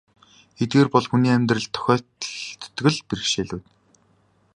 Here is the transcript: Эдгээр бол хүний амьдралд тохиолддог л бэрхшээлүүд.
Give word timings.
Эдгээр 0.63 0.89
бол 0.93 1.07
хүний 1.09 1.33
амьдралд 1.35 1.71
тохиолддог 1.73 2.85
л 2.95 2.99
бэрхшээлүүд. 3.07 3.63